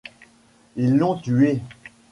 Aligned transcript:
Ils 0.77 0.97
l’ont 0.97 1.19
tué 1.21 1.61